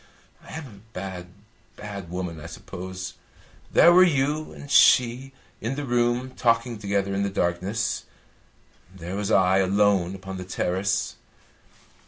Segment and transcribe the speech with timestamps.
[0.43, 1.27] I am a bad,
[1.75, 3.13] bad woman, I suppose.
[3.71, 5.31] There were you and she
[5.61, 8.05] in the room talking together in the darkness;
[8.95, 11.17] there was I alone upon the terrace.